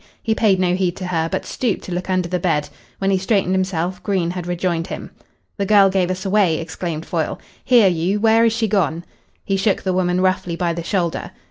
He 0.23 0.33
paid 0.33 0.59
no 0.59 0.73
heed 0.73 0.95
to 0.95 1.05
her, 1.05 1.29
but 1.31 1.45
stooped 1.45 1.83
to 1.83 1.91
look 1.91 2.09
under 2.09 2.27
the 2.27 2.39
bed. 2.39 2.69
When 2.97 3.11
he 3.11 3.19
straightened 3.19 3.53
himself 3.53 4.01
Green 4.01 4.31
had 4.31 4.47
rejoined 4.47 4.87
him. 4.87 5.11
"The 5.57 5.65
girl 5.67 5.91
gave 5.91 6.09
us 6.09 6.25
away," 6.25 6.57
exclaimed 6.57 7.05
Foyle. 7.05 7.39
"Here, 7.63 7.87
you, 7.87 8.19
where 8.19 8.43
is 8.43 8.51
she 8.51 8.67
gone?" 8.67 9.05
He 9.45 9.57
shook 9.57 9.83
the 9.83 9.93
woman 9.93 10.19
roughly 10.19 10.55
by 10.55 10.73
the 10.73 10.81
shoulder. 10.81 11.29